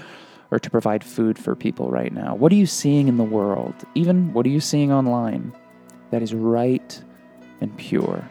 or 0.50 0.60
to 0.60 0.70
provide 0.70 1.04
food 1.04 1.38
for 1.38 1.58
people 1.58 1.92
right 1.92 2.14
now. 2.14 2.36
What 2.36 2.54
are 2.54 2.56
you 2.56 2.68
seeing 2.68 3.10
in 3.10 3.18
the 3.18 3.26
world? 3.26 3.76
Even 3.96 4.32
what 4.32 4.46
are 4.46 4.50
you 4.50 4.62
seeing 4.62 4.94
online 4.94 5.52
that 6.12 6.22
is 6.22 6.34
right 6.34 7.04
and 7.62 7.78
pure? 7.78 8.28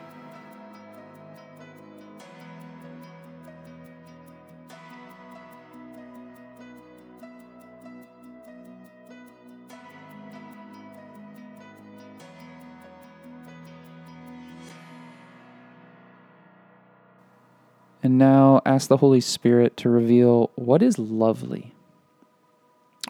And 18.02 18.18
now 18.18 18.62
ask 18.64 18.88
the 18.88 18.96
Holy 18.96 19.20
Spirit 19.20 19.76
to 19.78 19.88
reveal 19.88 20.50
what 20.56 20.82
is 20.82 20.98
lovely. 20.98 21.72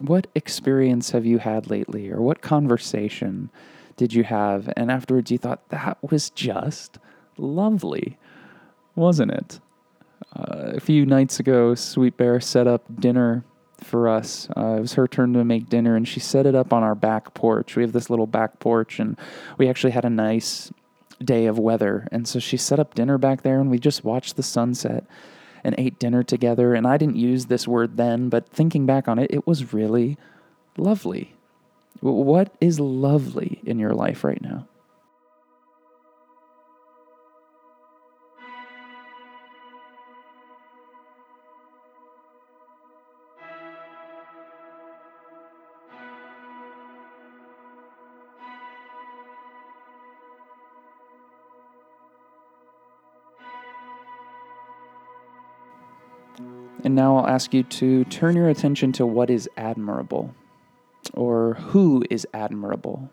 What 0.00 0.26
experience 0.34 1.10
have 1.10 1.24
you 1.24 1.38
had 1.38 1.70
lately, 1.70 2.10
or 2.10 2.20
what 2.20 2.40
conversation 2.40 3.50
did 4.00 4.14
you 4.14 4.24
have? 4.24 4.72
And 4.78 4.90
afterwards 4.90 5.30
you 5.30 5.36
thought, 5.36 5.68
that 5.68 5.98
was 6.00 6.30
just 6.30 6.98
lovely, 7.36 8.16
wasn't 8.96 9.30
it? 9.30 9.60
Uh, 10.34 10.72
a 10.76 10.80
few 10.80 11.04
nights 11.04 11.38
ago, 11.38 11.74
Sweet 11.74 12.16
Bear 12.16 12.40
set 12.40 12.66
up 12.66 12.82
dinner 12.98 13.44
for 13.84 14.08
us. 14.08 14.48
Uh, 14.56 14.76
it 14.78 14.80
was 14.80 14.94
her 14.94 15.06
turn 15.06 15.34
to 15.34 15.44
make 15.44 15.68
dinner, 15.68 15.96
and 15.96 16.08
she 16.08 16.18
set 16.18 16.46
it 16.46 16.54
up 16.54 16.72
on 16.72 16.82
our 16.82 16.94
back 16.94 17.34
porch. 17.34 17.76
We 17.76 17.82
have 17.82 17.92
this 17.92 18.08
little 18.08 18.26
back 18.26 18.58
porch, 18.58 18.98
and 18.98 19.18
we 19.58 19.68
actually 19.68 19.92
had 19.92 20.06
a 20.06 20.10
nice 20.10 20.72
day 21.22 21.44
of 21.44 21.58
weather. 21.58 22.08
And 22.10 22.26
so 22.26 22.38
she 22.38 22.56
set 22.56 22.78
up 22.80 22.94
dinner 22.94 23.18
back 23.18 23.42
there, 23.42 23.60
and 23.60 23.70
we 23.70 23.78
just 23.78 24.02
watched 24.02 24.36
the 24.36 24.42
sunset 24.42 25.04
and 25.62 25.74
ate 25.76 25.98
dinner 25.98 26.22
together. 26.22 26.72
And 26.72 26.86
I 26.86 26.96
didn't 26.96 27.16
use 27.16 27.46
this 27.46 27.68
word 27.68 27.98
then, 27.98 28.30
but 28.30 28.48
thinking 28.48 28.86
back 28.86 29.08
on 29.08 29.18
it, 29.18 29.30
it 29.30 29.46
was 29.46 29.74
really 29.74 30.16
lovely. 30.78 31.34
What 31.98 32.54
is 32.60 32.78
lovely 32.78 33.60
in 33.64 33.78
your 33.78 33.92
life 33.92 34.24
right 34.24 34.40
now? 34.40 34.68
And 56.82 56.94
now 56.94 57.18
I'll 57.18 57.26
ask 57.26 57.52
you 57.52 57.62
to 57.62 58.04
turn 58.04 58.36
your 58.36 58.48
attention 58.48 58.92
to 58.92 59.04
what 59.04 59.28
is 59.28 59.50
admirable 59.56 60.34
or 61.20 61.52
who 61.54 62.02
is 62.08 62.26
admirable. 62.32 63.10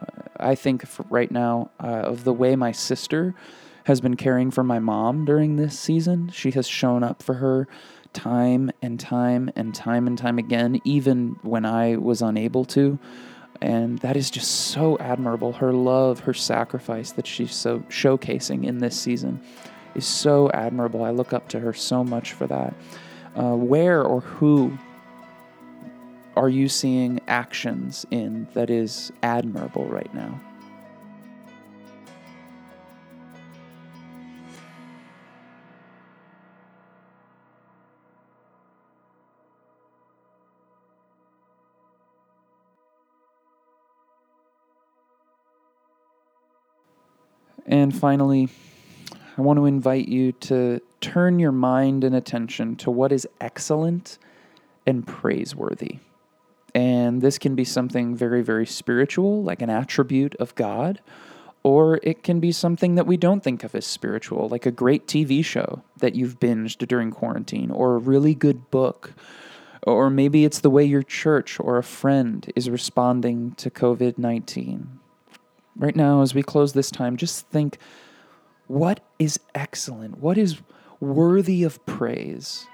Uh, 0.00 0.22
I 0.38 0.54
think 0.54 0.84
right 1.10 1.30
now 1.30 1.72
uh, 1.82 1.86
of 1.86 2.22
the 2.22 2.32
way 2.32 2.54
my 2.54 2.70
sister 2.70 3.34
has 3.84 4.00
been 4.00 4.16
caring 4.16 4.52
for 4.52 4.62
my 4.62 4.78
mom 4.78 5.24
during 5.24 5.56
this 5.56 5.76
season. 5.76 6.30
She 6.30 6.52
has 6.52 6.68
shown 6.68 7.02
up 7.02 7.20
for 7.20 7.34
her 7.34 7.66
time 8.12 8.70
and 8.80 9.00
time 9.00 9.50
and 9.56 9.74
time 9.74 10.06
and 10.06 10.16
time 10.16 10.38
again, 10.38 10.80
even 10.84 11.36
when 11.42 11.64
I 11.64 11.96
was 11.96 12.22
unable 12.22 12.64
to. 12.66 13.00
And 13.60 13.98
that 13.98 14.16
is 14.16 14.30
just 14.30 14.48
so 14.70 14.96
admirable. 14.98 15.54
Her 15.54 15.72
love, 15.72 16.20
her 16.20 16.34
sacrifice 16.34 17.10
that 17.12 17.26
she's 17.26 17.54
so 17.56 17.80
showcasing 17.88 18.64
in 18.64 18.78
this 18.78 18.98
season 18.98 19.42
is 19.96 20.06
so 20.06 20.48
admirable. 20.52 21.02
I 21.02 21.10
look 21.10 21.32
up 21.32 21.48
to 21.48 21.58
her 21.58 21.72
so 21.72 22.04
much 22.04 22.34
for 22.34 22.46
that. 22.46 22.74
Uh, 23.34 23.56
where 23.56 24.04
or 24.04 24.20
who 24.20 24.78
are 26.36 26.48
you 26.48 26.68
seeing 26.68 27.20
actions 27.28 28.06
in 28.10 28.48
that 28.54 28.70
is 28.70 29.12
admirable 29.22 29.84
right 29.86 30.12
now? 30.14 30.40
And 47.66 47.96
finally, 47.96 48.48
I 49.38 49.40
want 49.40 49.58
to 49.58 49.66
invite 49.66 50.08
you 50.08 50.32
to 50.32 50.80
turn 51.00 51.38
your 51.38 51.52
mind 51.52 52.04
and 52.04 52.14
attention 52.14 52.76
to 52.76 52.90
what 52.90 53.12
is 53.12 53.26
excellent 53.40 54.18
and 54.86 55.06
praiseworthy. 55.06 55.98
And 57.12 57.20
this 57.20 57.36
can 57.36 57.54
be 57.54 57.64
something 57.64 58.16
very, 58.16 58.40
very 58.40 58.64
spiritual, 58.64 59.42
like 59.42 59.60
an 59.60 59.68
attribute 59.68 60.34
of 60.36 60.54
God, 60.54 61.02
or 61.62 62.00
it 62.02 62.22
can 62.22 62.40
be 62.40 62.52
something 62.52 62.94
that 62.94 63.06
we 63.06 63.18
don't 63.18 63.44
think 63.44 63.64
of 63.64 63.74
as 63.74 63.84
spiritual, 63.84 64.48
like 64.48 64.64
a 64.64 64.70
great 64.70 65.06
TV 65.06 65.44
show 65.44 65.82
that 65.98 66.14
you've 66.14 66.40
binged 66.40 66.88
during 66.88 67.10
quarantine, 67.10 67.70
or 67.70 67.96
a 67.96 67.98
really 67.98 68.34
good 68.34 68.70
book, 68.70 69.12
or 69.82 70.08
maybe 70.08 70.46
it's 70.46 70.60
the 70.60 70.70
way 70.70 70.84
your 70.84 71.02
church 71.02 71.60
or 71.60 71.76
a 71.76 71.82
friend 71.82 72.50
is 72.56 72.70
responding 72.70 73.52
to 73.56 73.68
COVID 73.68 74.16
19. 74.16 74.98
Right 75.76 75.94
now, 75.94 76.22
as 76.22 76.34
we 76.34 76.42
close 76.42 76.72
this 76.72 76.90
time, 76.90 77.18
just 77.18 77.46
think 77.48 77.76
what 78.68 79.00
is 79.18 79.38
excellent? 79.54 80.16
What 80.16 80.38
is 80.38 80.62
worthy 80.98 81.62
of 81.62 81.84
praise, 81.84 82.66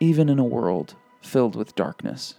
even 0.00 0.28
in 0.28 0.40
a 0.40 0.44
world 0.44 0.96
filled 1.22 1.54
with 1.54 1.76
darkness? 1.76 2.34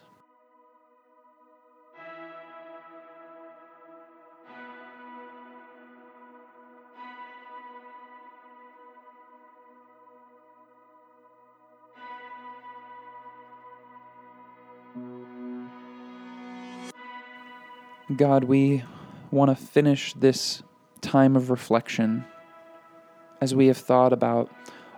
God, 18.17 18.45
we 18.45 18.83
want 19.31 19.49
to 19.49 19.55
finish 19.55 20.13
this 20.13 20.63
time 21.01 21.35
of 21.35 21.49
reflection 21.49 22.23
as 23.41 23.53
we 23.53 23.67
have 23.67 23.77
thought 23.77 24.13
about 24.13 24.49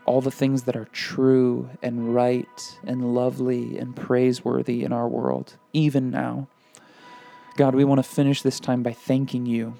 all 0.05 0.21
the 0.21 0.31
things 0.31 0.63
that 0.63 0.75
are 0.75 0.85
true 0.85 1.69
and 1.81 2.13
right 2.13 2.77
and 2.85 3.15
lovely 3.15 3.77
and 3.77 3.95
praiseworthy 3.95 4.83
in 4.83 4.93
our 4.93 5.07
world, 5.07 5.57
even 5.73 6.11
now. 6.11 6.47
God, 7.55 7.73
we 7.73 7.83
want 7.83 7.99
to 7.99 8.09
finish 8.09 8.43
this 8.43 8.59
time 8.59 8.83
by 8.83 8.93
thanking 8.93 9.45
you 9.45 9.73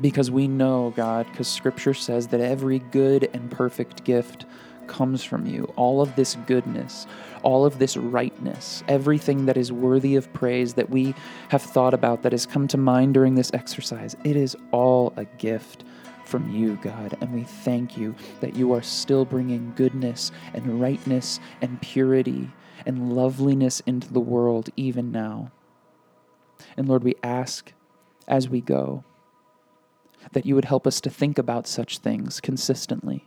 because 0.00 0.30
we 0.30 0.46
know, 0.46 0.92
God, 0.94 1.26
because 1.30 1.48
Scripture 1.48 1.94
says 1.94 2.28
that 2.28 2.40
every 2.40 2.78
good 2.78 3.28
and 3.32 3.50
perfect 3.50 4.04
gift 4.04 4.44
comes 4.88 5.22
from 5.22 5.46
you. 5.46 5.72
All 5.76 6.00
of 6.00 6.16
this 6.16 6.36
goodness, 6.46 7.06
all 7.42 7.64
of 7.64 7.78
this 7.78 7.96
rightness, 7.96 8.82
everything 8.88 9.46
that 9.46 9.56
is 9.56 9.70
worthy 9.70 10.16
of 10.16 10.32
praise 10.32 10.74
that 10.74 10.90
we 10.90 11.14
have 11.50 11.62
thought 11.62 11.94
about, 11.94 12.22
that 12.22 12.32
has 12.32 12.46
come 12.46 12.66
to 12.68 12.76
mind 12.76 13.14
during 13.14 13.34
this 13.34 13.52
exercise, 13.54 14.16
it 14.24 14.36
is 14.36 14.56
all 14.72 15.12
a 15.16 15.24
gift 15.24 15.84
from 16.24 16.50
you, 16.50 16.78
God, 16.82 17.16
and 17.20 17.32
we 17.32 17.44
thank 17.44 17.96
you 17.96 18.14
that 18.40 18.54
you 18.54 18.72
are 18.72 18.82
still 18.82 19.24
bringing 19.24 19.72
goodness 19.76 20.30
and 20.52 20.80
rightness 20.80 21.40
and 21.62 21.80
purity 21.80 22.50
and 22.84 23.14
loveliness 23.14 23.80
into 23.86 24.12
the 24.12 24.20
world 24.20 24.68
even 24.76 25.10
now. 25.10 25.50
And 26.76 26.88
Lord, 26.88 27.02
we 27.02 27.14
ask 27.22 27.72
as 28.26 28.48
we 28.48 28.60
go 28.60 29.04
that 30.32 30.44
you 30.44 30.54
would 30.54 30.66
help 30.66 30.86
us 30.86 31.00
to 31.00 31.10
think 31.10 31.38
about 31.38 31.66
such 31.66 31.98
things 31.98 32.40
consistently, 32.40 33.26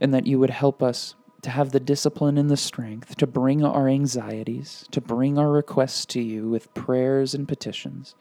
and 0.00 0.12
that 0.14 0.26
you 0.26 0.38
would 0.38 0.50
help 0.50 0.82
us 0.82 1.14
to 1.42 1.50
have 1.50 1.72
the 1.72 1.80
discipline 1.80 2.38
and 2.38 2.50
the 2.50 2.56
strength 2.56 3.16
to 3.16 3.26
bring 3.26 3.64
our 3.64 3.88
anxieties, 3.88 4.86
to 4.90 5.00
bring 5.00 5.38
our 5.38 5.50
requests 5.50 6.06
to 6.06 6.20
you 6.20 6.48
with 6.48 6.72
prayers 6.74 7.34
and 7.34 7.46
petitions 7.46 8.14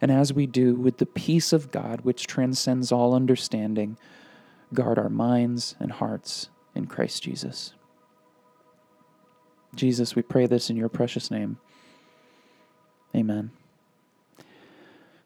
and 0.00 0.12
as 0.12 0.32
we 0.32 0.46
do, 0.46 0.74
with 0.74 0.98
the 0.98 1.06
peace 1.06 1.52
of 1.52 1.70
God, 1.70 2.02
which 2.02 2.26
transcends 2.26 2.92
all 2.92 3.14
understanding, 3.14 3.96
guard 4.72 4.98
our 4.98 5.08
minds 5.08 5.74
and 5.80 5.90
hearts 5.90 6.50
in 6.74 6.86
Christ 6.86 7.22
Jesus. 7.22 7.74
Jesus, 9.74 10.14
we 10.14 10.22
pray 10.22 10.46
this 10.46 10.70
in 10.70 10.76
your 10.76 10.88
precious 10.88 11.30
name. 11.30 11.58
Amen. 13.14 13.50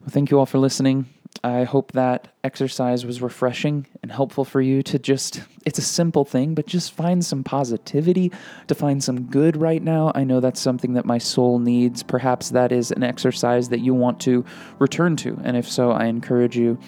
Well, 0.00 0.10
thank 0.10 0.30
you 0.30 0.38
all 0.38 0.46
for 0.46 0.58
listening. 0.58 1.06
I 1.44 1.64
hope 1.64 1.92
that 1.92 2.28
exercise 2.44 3.04
was 3.04 3.20
refreshing 3.20 3.86
and 4.02 4.12
helpful 4.12 4.44
for 4.44 4.60
you 4.60 4.82
to 4.84 4.98
just, 4.98 5.42
it's 5.66 5.78
a 5.78 5.82
simple 5.82 6.24
thing, 6.24 6.54
but 6.54 6.66
just 6.66 6.92
find 6.92 7.24
some 7.24 7.42
positivity, 7.42 8.30
to 8.68 8.74
find 8.74 9.02
some 9.02 9.24
good 9.24 9.56
right 9.56 9.82
now. 9.82 10.12
I 10.14 10.22
know 10.22 10.38
that's 10.38 10.60
something 10.60 10.92
that 10.94 11.04
my 11.04 11.18
soul 11.18 11.58
needs. 11.58 12.02
Perhaps 12.02 12.50
that 12.50 12.70
is 12.70 12.92
an 12.92 13.02
exercise 13.02 13.70
that 13.70 13.80
you 13.80 13.92
want 13.92 14.20
to 14.20 14.44
return 14.78 15.16
to. 15.16 15.40
And 15.42 15.56
if 15.56 15.68
so, 15.68 15.90
I 15.90 16.04
encourage 16.04 16.56
you 16.56 16.78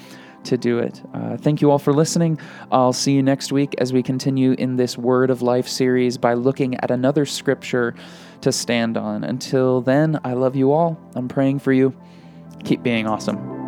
to 0.44 0.57
do 0.57 0.78
it. 0.78 1.02
Uh, 1.12 1.37
thank 1.37 1.61
you 1.61 1.70
all 1.70 1.78
for 1.78 1.92
listening. 1.92 2.38
I'll 2.70 2.92
see 2.92 3.12
you 3.12 3.22
next 3.22 3.50
week 3.50 3.74
as 3.78 3.92
we 3.92 4.02
continue 4.02 4.52
in 4.52 4.76
this 4.76 4.96
Word 4.96 5.30
of 5.30 5.42
Life 5.42 5.66
series 5.66 6.16
by 6.16 6.35
looking 6.35 6.76
at 6.76 6.90
another 6.90 7.26
scripture 7.26 7.94
to 8.42 8.52
stand 8.52 8.96
on. 8.96 9.24
Until 9.24 9.80
then, 9.80 10.20
I 10.22 10.35
love 10.35 10.54
you 10.54 10.70
all. 10.72 11.00
I'm 11.16 11.28
praying 11.28 11.61
for 11.61 11.72
you. 11.72 11.94
Keep 12.62 12.83
being 12.83 13.07
awesome. 13.07 13.63